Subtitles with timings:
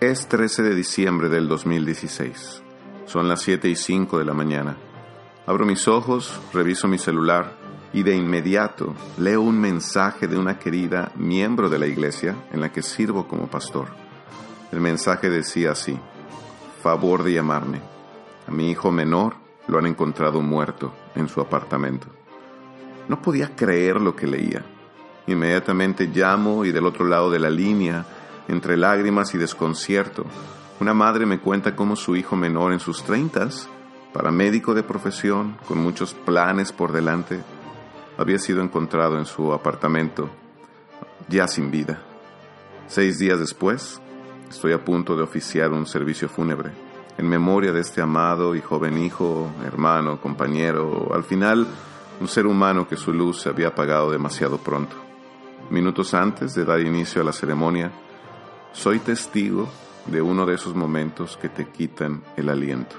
[0.00, 2.62] Es 13 de diciembre del 2016.
[3.06, 4.76] Son las 7 y 5 de la mañana.
[5.44, 7.56] Abro mis ojos, reviso mi celular
[7.92, 12.70] y de inmediato leo un mensaje de una querida miembro de la iglesia en la
[12.70, 13.88] que sirvo como pastor.
[14.70, 15.98] El mensaje decía así,
[16.80, 17.80] favor de llamarme.
[18.46, 19.34] A mi hijo menor
[19.66, 22.06] lo han encontrado muerto en su apartamento.
[23.08, 24.64] No podía creer lo que leía.
[25.26, 28.06] Inmediatamente llamo y del otro lado de la línea
[28.48, 30.24] entre lágrimas y desconcierto,
[30.80, 33.68] una madre me cuenta cómo su hijo menor en sus treintas,
[34.12, 37.40] paramédico de profesión, con muchos planes por delante,
[38.16, 40.30] había sido encontrado en su apartamento,
[41.28, 42.00] ya sin vida.
[42.86, 44.00] Seis días después,
[44.48, 46.72] estoy a punto de oficiar un servicio fúnebre,
[47.18, 51.66] en memoria de este amado y joven hijo, hermano, compañero, al final
[52.20, 54.96] un ser humano que su luz se había apagado demasiado pronto.
[55.70, 57.92] Minutos antes de dar inicio a la ceremonia,
[58.72, 59.68] soy testigo
[60.06, 62.96] de uno de esos momentos que te quitan el aliento.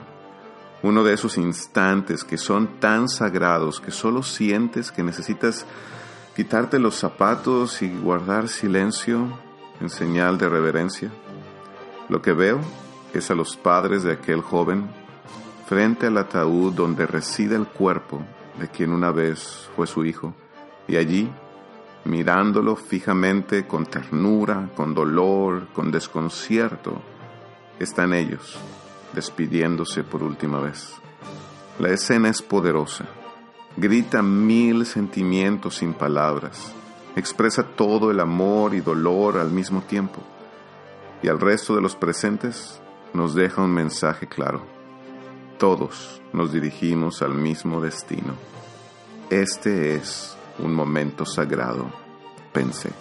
[0.82, 5.66] Uno de esos instantes que son tan sagrados que solo sientes que necesitas
[6.36, 9.28] quitarte los zapatos y guardar silencio
[9.82, 11.12] en señal de reverencia.
[12.08, 12.60] Lo que veo
[13.14, 14.90] es a los padres de aquel joven
[15.68, 18.24] frente al ataúd donde reside el cuerpo
[18.60, 20.34] de quien una vez fue su hijo,
[20.88, 21.32] y allí
[22.06, 27.02] mirándolo fijamente con ternura, con dolor, con desconcierto,
[27.80, 28.58] están ellos
[29.14, 30.94] despidiéndose por última vez.
[31.80, 33.06] La escena es poderosa,
[33.78, 36.74] grita mil sentimientos sin palabras,
[37.16, 40.22] expresa todo el amor y dolor al mismo tiempo,
[41.24, 42.82] y al resto de los presentes
[43.14, 44.62] nos deja un mensaje claro.
[45.58, 48.34] Todos nos dirigimos al mismo destino.
[49.30, 51.92] Este es un momento sagrado,
[52.54, 52.92] pensé.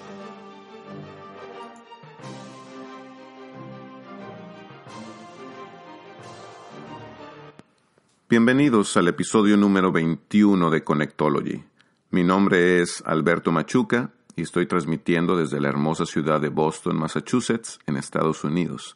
[8.29, 11.65] Bienvenidos al episodio número 21 de Connectology.
[12.11, 17.79] Mi nombre es Alberto Machuca y estoy transmitiendo desde la hermosa ciudad de Boston, Massachusetts,
[17.87, 18.95] en Estados Unidos.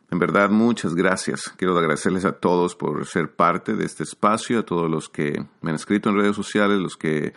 [0.10, 1.54] En verdad, muchas gracias.
[1.58, 5.72] Quiero agradecerles a todos por ser parte de este espacio, a todos los que me
[5.72, 7.34] han escrito en redes sociales, los que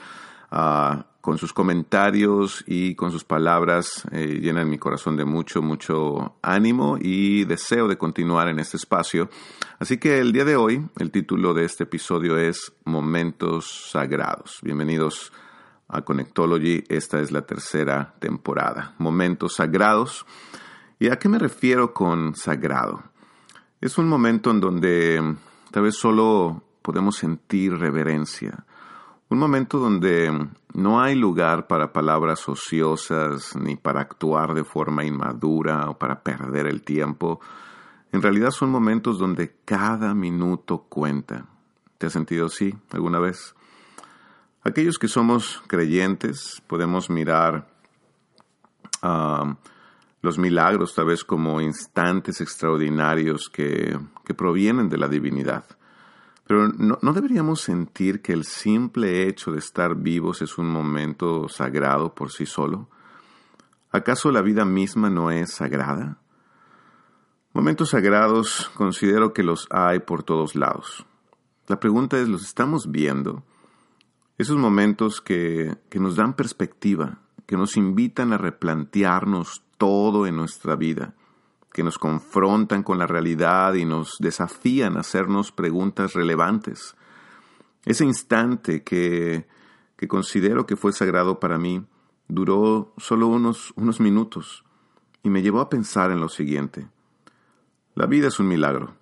[0.51, 6.99] con sus comentarios y con sus palabras eh, llenan mi corazón de mucho, mucho ánimo
[7.01, 9.29] y deseo de continuar en este espacio.
[9.79, 14.59] Así que el día de hoy, el título de este episodio es Momentos Sagrados.
[14.63, 15.33] Bienvenidos
[15.89, 18.95] a Connectology, esta es la tercera temporada.
[18.99, 20.25] Momentos Sagrados.
[20.99, 23.03] ¿Y a qué me refiero con sagrado?
[23.81, 25.37] Es un momento en donde
[25.71, 28.67] tal vez solo podemos sentir reverencia
[29.31, 35.89] un momento donde no hay lugar para palabras ociosas ni para actuar de forma inmadura
[35.89, 37.41] o para perder el tiempo.
[38.11, 41.47] En realidad son momentos donde cada minuto cuenta.
[41.97, 43.55] ¿Te has sentido así alguna vez?
[44.65, 47.69] Aquellos que somos creyentes podemos mirar
[49.05, 49.55] uh,
[50.23, 55.65] los milagros tal vez como instantes extraordinarios que, que provienen de la divinidad.
[56.51, 61.49] Pero ¿no, ¿no, deberíamos sentir que el simple hecho de estar vivos es un momento
[61.49, 62.89] sagrado por sí solo?
[63.93, 66.19] ¿Acaso la vida misma no es sagrada?
[67.53, 71.07] Momentos sagrados considero que los hay por todos lados.
[71.69, 73.45] La pregunta es, ¿los estamos viendo?
[74.37, 80.75] Esos momentos que, que nos dan perspectiva, que nos invitan a replantearnos todo en nuestra
[80.75, 81.15] vida
[81.73, 86.97] que nos confrontan con la realidad y nos desafían a hacernos preguntas relevantes.
[87.85, 89.47] Ese instante que,
[89.97, 91.85] que considero que fue sagrado para mí
[92.29, 94.65] duró solo unos, unos minutos
[95.23, 96.89] y me llevó a pensar en lo siguiente.
[97.95, 98.95] La vida es un milagro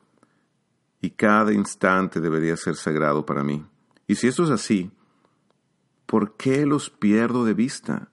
[1.00, 3.64] y cada instante debería ser sagrado para mí.
[4.06, 4.90] Y si esto es así,
[6.06, 8.10] ¿por qué los pierdo de vista?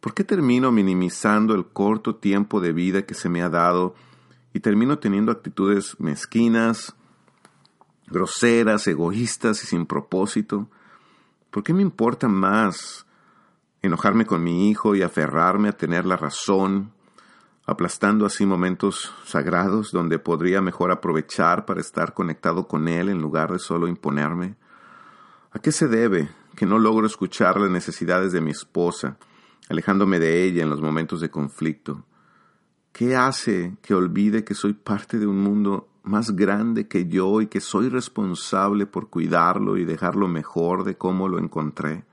[0.00, 3.94] ¿Por qué termino minimizando el corto tiempo de vida que se me ha dado
[4.52, 6.94] y termino teniendo actitudes mezquinas,
[8.06, 10.68] groseras, egoístas y sin propósito?
[11.50, 13.06] ¿Por qué me importa más
[13.82, 16.92] enojarme con mi hijo y aferrarme a tener la razón,
[17.64, 23.52] aplastando así momentos sagrados donde podría mejor aprovechar para estar conectado con él en lugar
[23.52, 24.56] de solo imponerme?
[25.52, 29.16] ¿A qué se debe que no logro escuchar las necesidades de mi esposa?
[29.68, 32.04] Alejándome de ella en los momentos de conflicto.
[32.92, 37.48] ¿Qué hace que olvide que soy parte de un mundo más grande que yo y
[37.48, 42.04] que soy responsable por cuidarlo y dejarlo mejor de cómo lo encontré?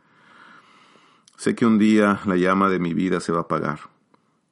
[1.38, 3.80] Sé que un día la llama de mi vida se va a apagar.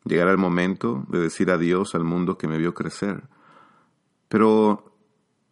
[0.03, 3.23] Llegará el momento de decir adiós al mundo que me vio crecer.
[4.29, 4.95] Pero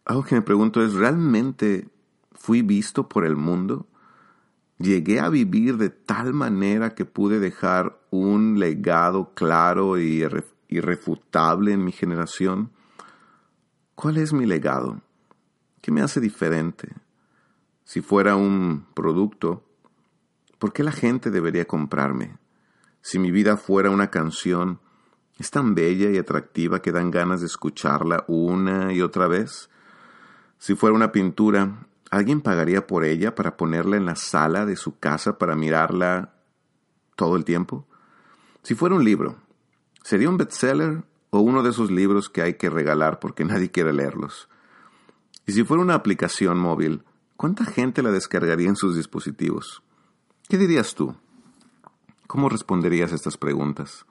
[0.04, 1.88] algo que me pregunto es, ¿realmente
[2.32, 3.86] fui visto por el mundo?
[4.80, 10.26] ¿Llegué a vivir de tal manera que pude dejar un legado claro y
[10.68, 12.70] irrefutable en mi generación?
[13.94, 15.02] ¿Cuál es mi legado?
[15.82, 16.88] ¿Qué me hace diferente?
[17.84, 19.62] Si fuera un producto,
[20.58, 22.38] ¿por qué la gente debería comprarme?
[23.02, 24.80] Si mi vida fuera una canción,
[25.38, 29.68] es tan bella y atractiva que dan ganas de escucharla una y otra vez.
[30.56, 34.98] Si fuera una pintura, ¿alguien pagaría por ella para ponerla en la sala de su
[34.98, 36.34] casa para mirarla
[37.16, 37.86] todo el tiempo?
[38.62, 39.36] Si fuera un libro,
[40.02, 43.92] ¿sería un bestseller o uno de esos libros que hay que regalar porque nadie quiere
[43.92, 44.48] leerlos?
[45.46, 47.04] Y si fuera una aplicación móvil,
[47.36, 49.82] ¿cuánta gente la descargaría en sus dispositivos?
[50.48, 51.14] ¿Qué dirías tú?
[52.26, 54.04] ¿Cómo responderías a estas preguntas?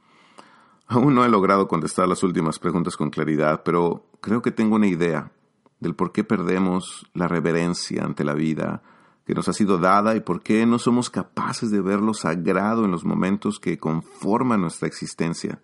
[0.88, 4.88] Aún no he logrado contestar las últimas preguntas con claridad, pero creo que tengo una
[4.88, 5.31] idea
[5.80, 8.81] del por qué perdemos la reverencia ante la vida
[9.26, 12.86] que nos ha sido dada y por qué no somos capaces de ver lo sagrado
[12.86, 15.62] en los momentos que conforman nuestra existencia.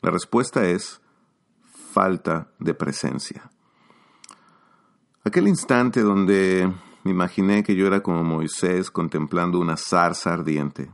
[0.00, 1.02] La respuesta es
[1.92, 3.50] falta de presencia.
[5.24, 6.72] Aquel instante donde
[7.04, 10.90] me imaginé que yo era como Moisés contemplando una zarza ardiente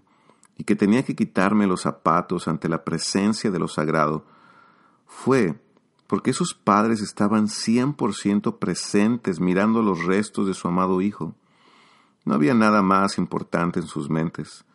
[0.57, 4.27] y que tenía que quitarme los zapatos ante la presencia de lo sagrado,
[5.07, 5.62] fue
[6.13, 11.35] porque esos padres estaban 100% presentes mirando los restos de su amado hijo.
[12.27, 14.67] No había nada más importante en sus mentes.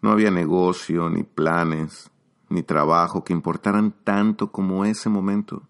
[0.00, 2.12] No había negocio, ni planes,
[2.48, 5.64] ni trabajo que importaran tanto como ese momento.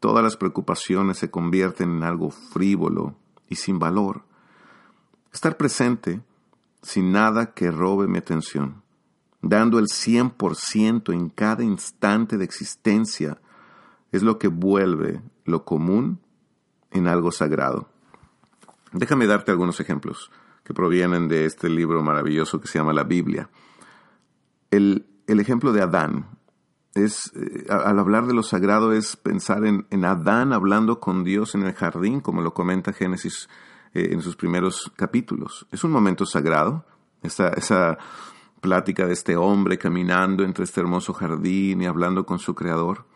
[0.00, 3.14] Todas las preocupaciones se convierten en algo frívolo,
[3.48, 4.24] y sin valor.
[5.32, 6.22] Estar presente
[6.82, 8.82] sin nada que robe mi atención,
[9.42, 13.38] dando el 100% en cada instante de existencia,
[14.12, 16.20] es lo que vuelve lo común
[16.90, 17.88] en algo sagrado.
[18.92, 20.30] Déjame darte algunos ejemplos
[20.64, 23.48] que provienen de este libro maravilloso que se llama la Biblia.
[24.70, 26.26] El, ejemplo de Adán,
[26.94, 31.62] es, eh, al hablar de lo sagrado es pensar en, Adán hablando con Dios en
[31.62, 33.48] el jardín, como lo comenta Génesis
[33.94, 35.66] eh, en sus primeros capítulos.
[35.70, 36.84] Es un momento sagrado,
[37.22, 37.98] esa, esa
[38.60, 43.06] plática de este hombre caminando entre este hermoso jardín y hablando con su creador.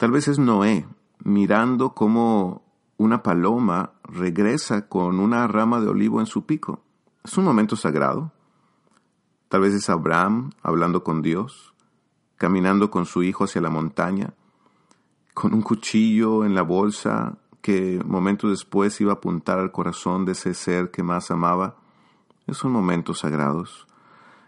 [0.00, 0.86] Tal vez es Noé
[1.22, 2.62] mirando cómo
[2.96, 6.80] una paloma regresa con una rama de olivo en su pico.
[7.22, 8.32] Es un momento sagrado.
[9.50, 11.74] Tal vez es Abraham hablando con Dios
[12.40, 14.32] caminando con su hijo hacia la montaña,
[15.34, 20.32] con un cuchillo en la bolsa que momentos después iba a apuntar al corazón de
[20.32, 21.76] ese ser que más amaba.
[22.46, 23.86] Esos momentos sagrados.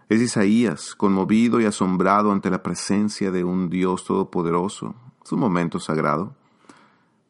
[0.08, 4.94] Es Isaías, conmovido y asombrado ante la presencia de un Dios todopoderoso.
[5.24, 6.34] Es un momento sagrado.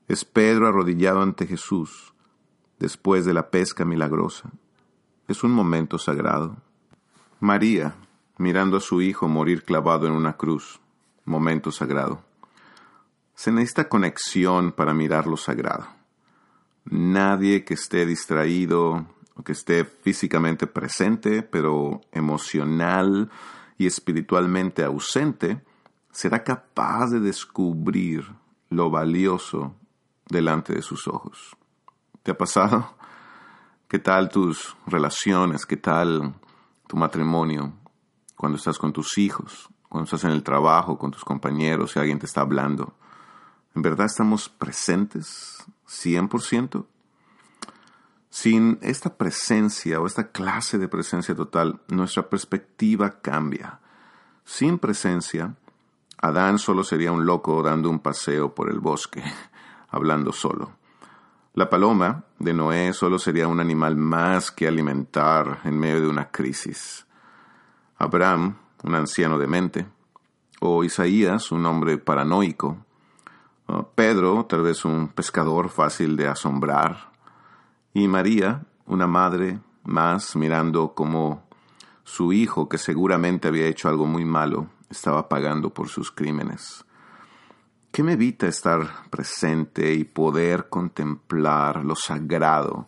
[0.08, 2.12] Es Pedro arrodillado ante Jesús
[2.78, 4.50] después de la pesca milagrosa.
[5.28, 6.56] Es un momento sagrado.
[7.38, 7.94] María,
[8.38, 10.80] mirando a su hijo morir clavado en una cruz,
[11.24, 12.22] momento sagrado.
[13.34, 15.86] Se necesita conexión para mirar lo sagrado.
[16.84, 23.30] Nadie que esté distraído o que esté físicamente presente, pero emocional
[23.78, 25.62] y espiritualmente ausente,
[26.12, 28.30] será capaz de descubrir
[28.70, 29.74] lo valioso
[30.28, 31.56] delante de sus ojos.
[32.22, 32.94] ¿Te ha pasado?
[33.88, 35.66] ¿Qué tal tus relaciones?
[35.66, 36.34] ¿Qué tal
[36.86, 37.74] tu matrimonio?
[38.42, 42.18] cuando estás con tus hijos, cuando estás en el trabajo, con tus compañeros, y alguien
[42.18, 42.92] te está hablando.
[43.76, 46.84] ¿En verdad estamos presentes 100%?
[48.30, 53.78] Sin esta presencia o esta clase de presencia total, nuestra perspectiva cambia.
[54.44, 55.54] Sin presencia,
[56.22, 59.22] Adán solo sería un loco dando un paseo por el bosque,
[59.90, 60.70] hablando solo.
[61.54, 66.30] La paloma de Noé solo sería un animal más que alimentar en medio de una
[66.30, 67.06] crisis.
[67.98, 69.84] Abraham, un anciano demente,
[70.60, 72.78] o Isaías, un hombre paranoico,
[73.96, 77.10] Pedro, tal vez un pescador fácil de asombrar,
[77.94, 81.42] y María, una madre más mirando como
[82.04, 86.84] su hijo, que seguramente había hecho algo muy malo, estaba pagando por sus crímenes.
[87.90, 92.86] ¿Qué me evita estar presente y poder contemplar lo sagrado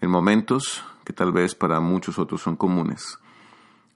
[0.00, 3.18] en momentos que tal vez para muchos otros son comunes?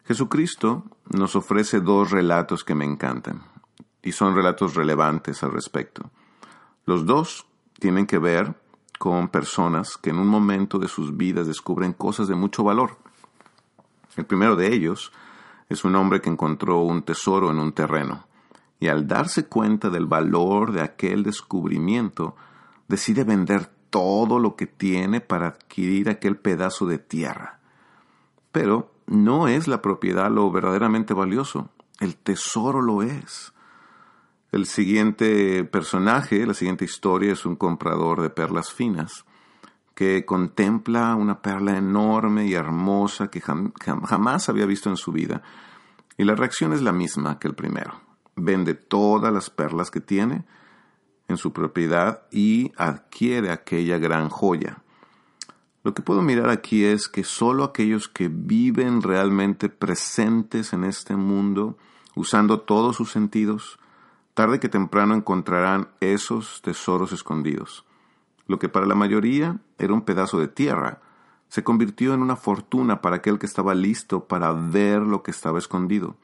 [0.06, 3.42] Jesucristo nos ofrece dos relatos que me encantan
[4.02, 6.10] y son relatos relevantes al respecto.
[6.86, 7.46] Los dos
[7.78, 8.54] tienen que ver
[8.98, 12.96] con personas que en un momento de sus vidas descubren cosas de mucho valor.
[14.16, 15.12] El primero de ellos
[15.68, 18.26] es un hombre que encontró un tesoro en un terreno
[18.80, 22.36] y al darse cuenta del valor de aquel descubrimiento,
[22.86, 27.58] decide vender todo lo que tiene para adquirir aquel pedazo de tierra.
[28.52, 31.70] Pero no es la propiedad lo verdaderamente valioso,
[32.00, 33.52] el tesoro lo es.
[34.52, 39.24] El siguiente personaje, la siguiente historia es un comprador de perlas finas
[39.98, 45.42] que contempla una perla enorme y hermosa que jamás había visto en su vida.
[46.16, 48.00] Y la reacción es la misma que el primero.
[48.36, 50.44] Vende todas las perlas que tiene
[51.26, 54.84] en su propiedad y adquiere aquella gran joya.
[55.82, 61.16] Lo que puedo mirar aquí es que solo aquellos que viven realmente presentes en este
[61.16, 61.76] mundo,
[62.14, 63.80] usando todos sus sentidos,
[64.34, 67.84] tarde que temprano encontrarán esos tesoros escondidos.
[68.48, 71.00] Lo que para la mayoría era un pedazo de tierra,
[71.48, 75.58] se convirtió en una fortuna para aquel que estaba listo para ver lo que estaba
[75.58, 76.16] escondido.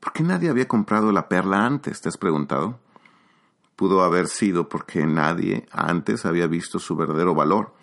[0.00, 2.00] ¿Por qué nadie había comprado la perla antes?
[2.00, 2.78] ¿Te has preguntado?
[3.76, 7.74] Pudo haber sido porque nadie antes había visto su verdadero valor,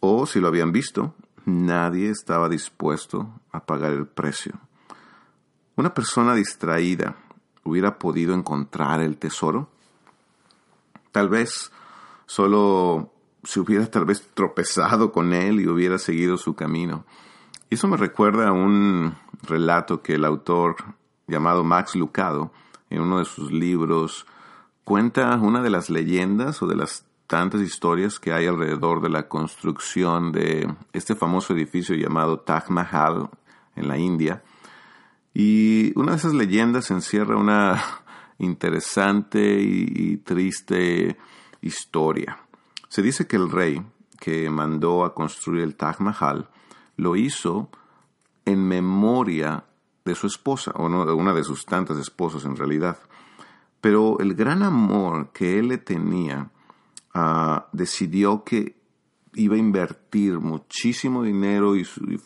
[0.00, 4.58] o si lo habían visto, nadie estaba dispuesto a pagar el precio.
[5.76, 7.16] Una persona distraída
[7.64, 9.68] hubiera podido encontrar el tesoro.
[11.12, 11.70] Tal vez
[12.30, 17.04] solo se hubiera tal vez tropezado con él y hubiera seguido su camino.
[17.70, 20.76] Eso me recuerda a un relato que el autor
[21.26, 22.52] llamado Max Lucado,
[22.88, 24.26] en uno de sus libros,
[24.84, 29.26] cuenta una de las leyendas o de las tantas historias que hay alrededor de la
[29.26, 33.28] construcción de este famoso edificio llamado Taj Mahal
[33.74, 34.44] en la India.
[35.34, 37.82] Y una de esas leyendas encierra una
[38.38, 41.16] interesante y, triste
[41.60, 42.38] historia.
[42.88, 43.82] Se dice que el rey
[44.18, 46.48] que mandó a construir el Taj Mahal
[46.96, 47.70] lo hizo
[48.44, 49.64] en memoria
[50.04, 52.98] de su esposa, o no, de una de sus tantas esposas en realidad.
[53.80, 56.50] Pero el gran amor que él le tenía
[57.14, 58.76] ah, decidió que
[59.34, 62.18] iba a invertir muchísimo dinero y su,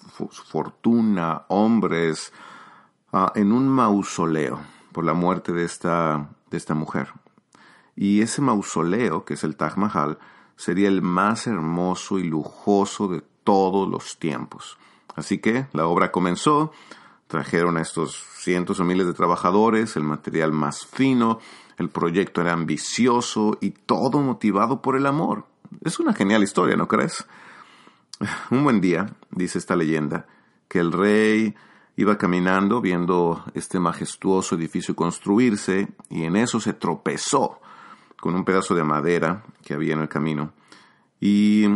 [0.47, 2.33] fortuna, hombres,
[3.13, 4.61] ah, en un mausoleo
[4.93, 7.09] por la muerte de esta, de esta mujer.
[7.97, 10.19] Y ese mausoleo, que es el Taj Mahal,
[10.57, 14.79] sería el más hermoso y lujoso de todos los tiempos.
[15.15, 16.73] Así que la obra comenzó,
[17.27, 21.39] Trajeron a estos cientos o miles de trabajadores, el material más fino,
[21.79, 25.47] el proyecto era ambicioso y todo motivado por el amor.
[25.83, 27.27] Es una genial historia, ¿no crees?
[28.51, 30.27] Un buen día, dice esta leyenda,
[30.69, 31.55] que el rey
[31.97, 37.61] iba caminando viendo este majestuoso edificio construirse y en eso se tropezó
[38.21, 40.53] con un pedazo de madera que había en el camino
[41.21, 41.67] y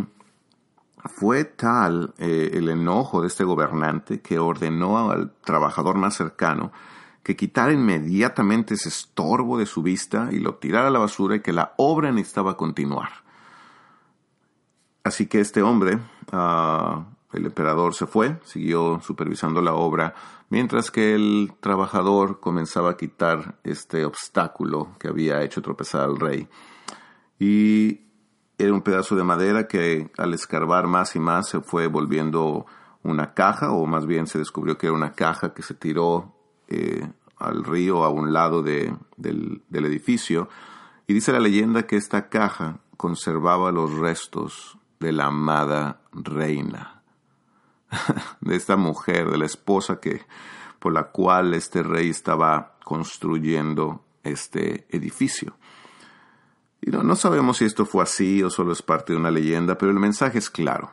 [1.05, 6.73] fue tal eh, el enojo de este gobernante que ordenó al trabajador más cercano
[7.23, 11.41] que quitara inmediatamente ese estorbo de su vista y lo tirara a la basura y
[11.41, 13.11] que la obra necesitaba continuar.
[15.05, 15.99] Así que este hombre,
[16.33, 20.15] ah, el emperador, se fue, siguió supervisando la obra,
[20.49, 26.49] mientras que el trabajador comenzaba a quitar este obstáculo que había hecho tropezar al rey.
[27.39, 28.01] Y
[28.57, 32.67] era un pedazo de madera que al escarbar más y más se fue volviendo
[33.03, 36.35] una caja, o más bien se descubrió que era una caja que se tiró
[36.67, 40.49] eh, al río a un lado del, del edificio.
[41.07, 46.98] Y dice la leyenda que esta caja conservaba los restos de la amada reina,
[48.41, 50.23] de esta mujer, de la esposa que,
[50.79, 55.57] por la cual este rey estaba construyendo este edificio
[56.87, 59.99] no, sabemos si esto fue así o solo es parte de una leyenda, pero el
[59.99, 60.91] mensaje es claro.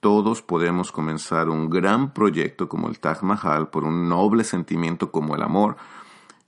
[0.00, 5.34] Todos podemos comenzar un gran proyecto como el Taj Mahal por un noble sentimiento como
[5.34, 5.76] el amor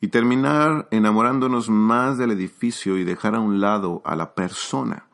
[0.00, 5.06] y terminar enamorándonos más del edificio y dejar a un lado a la persona.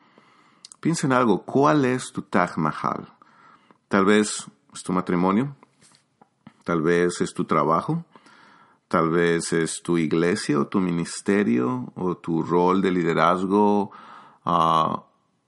[0.79, 3.09] Piensa en algo, ¿cuál es tu Taj Mahal?
[3.89, 5.55] Tal vez es tu matrimonio,
[6.63, 8.05] tal vez es tu trabajo,
[8.89, 13.91] Tal vez es tu iglesia o tu ministerio o tu rol de liderazgo.
[14.43, 15.03] Ah,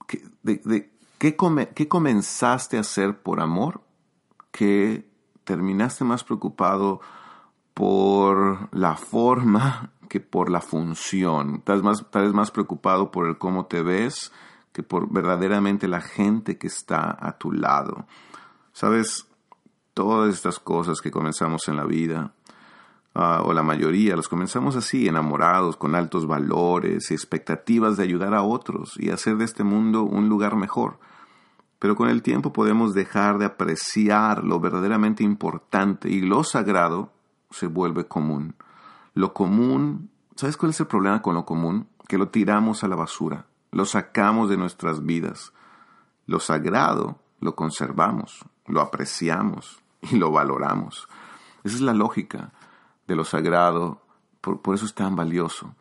[0.05, 3.81] ¿qué, comenzaste a hacer por amor?
[4.51, 5.09] que
[5.43, 6.99] terminaste más preocupado
[7.73, 11.55] por la forma que por la función.
[11.55, 14.31] Estás más, vez más preocupado por el cómo te ves
[14.71, 18.05] que por verdaderamente la gente que está a tu lado.
[18.73, 19.27] Sabes,
[19.93, 22.33] todas estas cosas que comenzamos en la vida
[23.13, 28.33] ah, o la mayoría, los comenzamos así, enamorados, con altos valores y expectativas de ayudar
[28.33, 30.99] a otros y hacer de este mundo un lugar mejor.
[31.79, 37.11] Pero con el tiempo podemos dejar de apreciar lo verdaderamente importante y lo sagrado
[37.49, 38.55] se vuelve común.
[39.13, 41.87] Lo común, ¿sabes cuál es el problema con lo común?
[42.07, 45.53] Que lo tiramos a la basura, lo sacamos de nuestras vidas.
[46.27, 51.07] Lo sagrado lo conservamos, lo apreciamos y lo valoramos.
[51.63, 52.53] Esa es la lógica
[53.07, 54.01] de lo sagrado,
[54.39, 55.75] por, eso es tan valioso.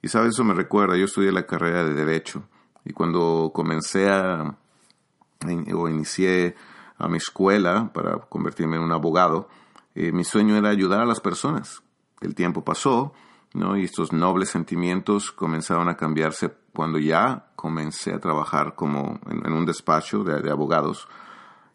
[0.00, 2.44] Y sabes, eso me recuerda, yo estudié la carrera de Derecho
[2.84, 6.54] y cuando comencé o inicié
[6.98, 9.48] a mi escuela para convertirme en un abogado,
[9.94, 11.82] eh, mi sueño era ayudar a las personas.
[12.20, 13.12] El tiempo pasó,
[13.52, 13.76] ¿no?
[13.76, 19.64] Y estos nobles sentimientos comenzaron a cambiarse cuando ya comencé a trabajar como en, un
[19.64, 21.08] despacho de, abogados.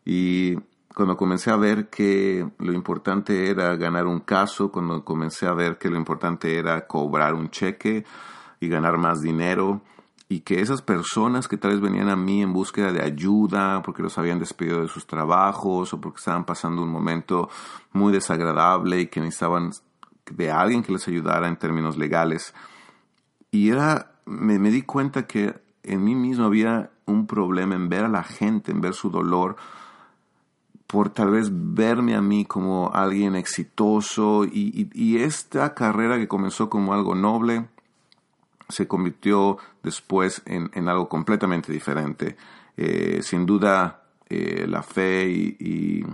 [0.06, 0.56] Y
[0.96, 5.80] cuando comencé a ver que lo importante era ganar un caso, cuando comencé a ver
[5.80, 8.06] que lo importante era cobrar un cheque
[8.60, 9.82] y ganar más dinero,
[10.30, 14.02] y que esas personas que tal vez venían a mí en búsqueda de ayuda porque
[14.02, 17.50] los habían despedido de sus trabajos o porque estaban pasando un momento
[17.92, 19.72] muy desagradable y que necesitaban
[20.32, 22.54] de alguien que les ayudara en términos legales.
[23.52, 28.06] Y era, me, me di cuenta que en mí mismo había un problema en ver
[28.06, 29.56] a la gente, en ver su dolor,
[30.88, 36.70] por tal vez verme a mí como alguien exitoso y, y esta carrera que comenzó
[36.70, 37.68] como algo noble,
[38.72, 42.38] se convirtió después en, algo completamente diferente.
[42.78, 46.06] Eh, sin duda, eh, la fe y,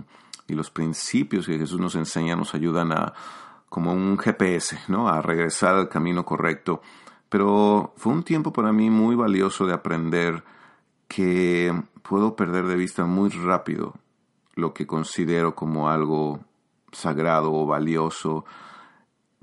[0.48, 3.12] los principios que Jesús nos enseña nos ayudan a,
[3.68, 5.06] como un GPS, ¿no?
[5.06, 6.80] A regresar al camino correcto.
[7.28, 10.44] Pero fue un tiempo para mí muy valioso de aprender
[11.08, 13.94] que puedo perder de vista muy rápido
[14.54, 16.40] lo que considero como algo
[16.92, 18.44] sagrado o valioso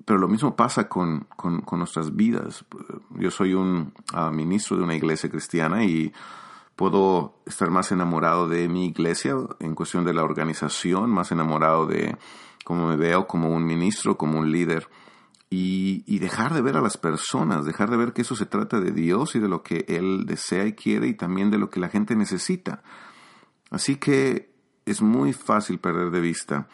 [0.06, 1.28] pero lo mismo pasa con,
[1.72, 2.64] nuestras vidas.
[3.12, 6.14] Yo soy un ah, ministro de una iglesia cristiana y
[6.76, 12.18] puedo estar más enamorado de mi iglesia en cuestión de la organización, más enamorado de
[12.64, 14.88] cómo me veo como un ministro, como un líder,
[15.56, 18.80] y, y, dejar de ver a las personas, dejar de ver que eso se trata
[18.80, 21.80] de Dios y de lo que Él desea y quiere y también de lo que
[21.80, 22.84] la gente necesita.
[23.72, 24.52] Así que
[24.86, 26.68] es muy fácil perder de vista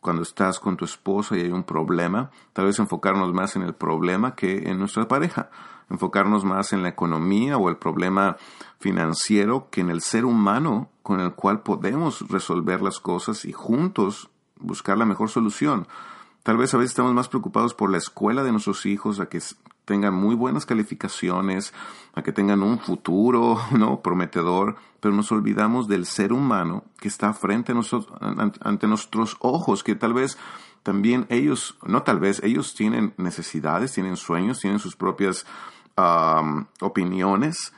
[0.00, 3.74] cuando estás con tu esposa y hay un problema, tal vez enfocarnos más en el
[3.74, 5.50] problema que en nuestra pareja,
[5.90, 8.36] enfocarnos más en la economía o el problema
[8.78, 14.28] financiero que en el ser humano con el cual podemos resolver las cosas y juntos
[14.58, 15.88] buscar la mejor solución.
[16.46, 19.40] Tal vez a veces estamos más preocupados por la escuela de nuestros hijos, a que
[19.84, 21.74] tengan muy buenas calificaciones,
[22.14, 24.00] a que tengan un futuro ¿no?
[24.00, 28.16] prometedor, pero nos olvidamos del ser humano que está frente a nosotros,
[28.60, 30.38] ante nuestros ojos, que tal vez
[30.84, 35.46] también ellos, no tal vez, ellos tienen necesidades, tienen sueños, tienen sus propias
[36.80, 37.72] opiniones,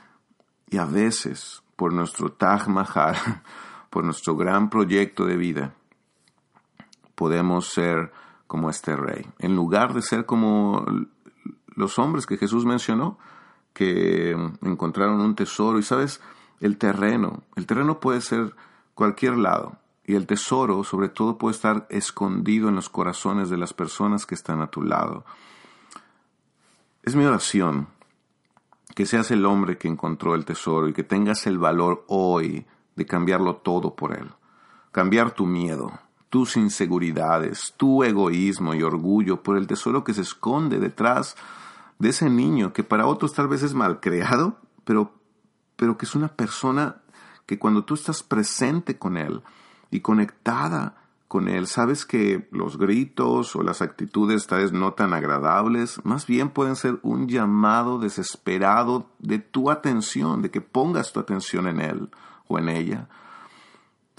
[0.69, 3.15] y a veces, por nuestro Taj Mahal,
[3.89, 5.73] por nuestro gran proyecto de vida,
[7.15, 8.11] podemos ser
[8.49, 9.27] como este rey.
[9.37, 10.83] En lugar de ser como
[11.75, 13.19] los hombres que Jesús mencionó,
[13.73, 14.31] que
[14.63, 15.77] encontraron un tesoro.
[15.77, 16.19] Y sabes,
[16.59, 18.55] el terreno, el terreno puede ser
[18.95, 19.77] cualquier lado.
[20.03, 24.33] Y el tesoro, sobre todo, puede estar escondido en los corazones de las personas que
[24.33, 25.25] están a tu lado.
[27.03, 27.87] Es mi oración
[28.95, 33.05] que seas el hombre que encontró el tesoro y que tengas el valor hoy de
[33.05, 34.31] cambiarlo todo por él.
[34.91, 35.99] Cambiar tu miedo,
[36.29, 41.35] tus inseguridades, tu egoísmo y orgullo por el tesoro que se esconde detrás
[41.97, 45.11] de ese niño que para otros tal vez es malcreado, pero,
[45.75, 47.01] pero que es una persona
[47.45, 49.41] que cuando tú estás presente con él
[49.89, 50.95] y conectada
[51.27, 56.25] con él, sabes que los gritos o las actitudes tal vez no tan agradables, más
[56.25, 61.81] bien pueden ser un llamado desesperado de tu atención, de que pongas tu atención en
[61.81, 62.09] él
[62.47, 63.09] o en ella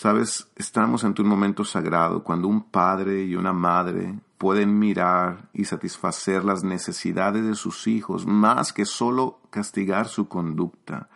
[0.00, 5.66] Sabes, estamos ante un momento sagrado cuando un padre y una madre pueden mirar y
[5.66, 11.10] satisfacer las necesidades de sus hijos más que solo castigar su conducta.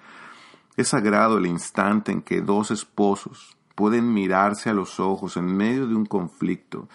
[0.77, 5.87] Es sagrado el instante en que dos esposos pueden mirarse a los ojos en medio
[5.87, 6.87] de un conflicto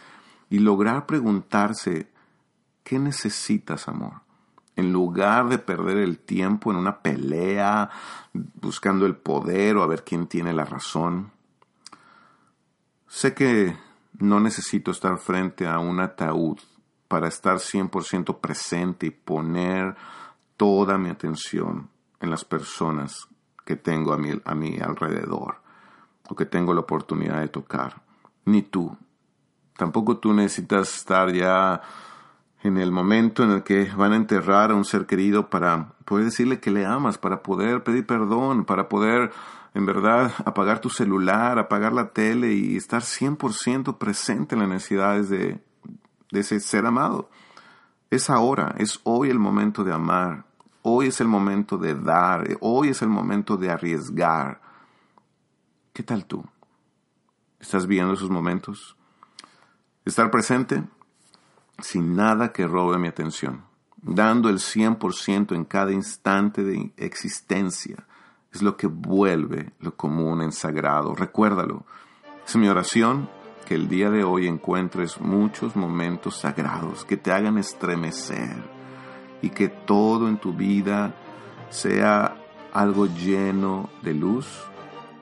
[0.48, 2.12] y lograr preguntarse,
[2.84, 4.22] ¿qué necesitas, amor?
[4.76, 7.90] En lugar de perder el tiempo en una pelea,
[8.62, 11.39] buscando el poder o a ver quién tiene la razón.
[13.10, 13.76] Sé que
[14.20, 16.60] no necesito estar frente a un ataúd
[17.08, 19.96] para estar 100% presente y poner
[20.56, 23.28] toda mi atención en las personas
[23.66, 25.56] que tengo a mi, a mi alrededor
[26.30, 28.00] o que tengo la oportunidad de tocar.
[28.46, 28.96] Ni tú.
[29.76, 31.82] Tampoco tú necesitas estar ya
[32.62, 36.26] en el momento en el que van a enterrar a un ser querido para poder
[36.26, 39.32] decirle que le amas, para poder pedir perdón, para poder
[39.74, 45.30] en verdad apagar tu celular, apagar la tele y estar 100% presente en las necesidades
[45.30, 45.64] de,
[46.32, 47.30] de ese ser amado.
[48.10, 50.46] Es ahora, es hoy el momento de amar,
[50.82, 54.60] hoy es el momento de dar, hoy es el momento de arriesgar.
[55.94, 56.44] ¿Qué tal tú?
[57.60, 58.98] ¿Estás viendo esos momentos?
[60.06, 60.84] Estar presente
[61.82, 63.64] sin nada que robe mi atención,
[64.02, 68.06] dando el 100% en cada instante de existencia,
[68.52, 71.14] es lo que vuelve lo común en sagrado.
[71.16, 71.86] Recuérdalo.
[72.48, 73.30] Es mi oración
[73.68, 78.58] que el día de hoy encuentres muchos momentos sagrados que te hagan estremecer
[79.42, 81.14] y que todo en tu vida
[81.70, 82.36] sea
[82.74, 84.48] algo lleno de luz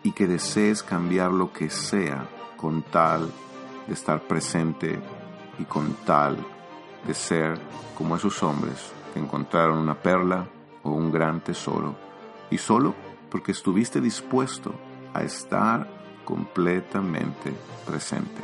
[0.04, 3.30] y que desees cambiar lo que sea con tal
[3.88, 5.00] de estar presente
[5.60, 6.38] y con tal
[7.06, 7.60] de ser
[7.96, 10.48] como esos hombres que encontraron una perla
[10.84, 11.96] o un gran tesoro
[12.50, 12.94] y solo
[13.30, 14.74] porque estuviste dispuesto
[15.14, 15.88] a estar
[16.26, 17.54] completamente
[17.86, 18.42] presente.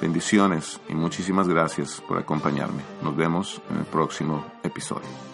[0.00, 2.82] Bendiciones y muchísimas gracias por acompañarme.
[3.02, 5.29] Nos vemos en el próximo episodio.